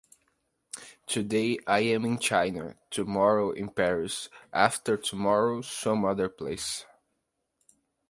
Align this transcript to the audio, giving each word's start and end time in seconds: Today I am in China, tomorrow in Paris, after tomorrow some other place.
Today 1.05 1.59
I 1.67 1.81
am 1.81 2.05
in 2.05 2.17
China, 2.17 2.75
tomorrow 2.89 3.51
in 3.51 3.69
Paris, 3.69 4.29
after 4.51 4.97
tomorrow 4.97 5.61
some 5.61 6.05
other 6.05 6.27
place. 6.27 6.87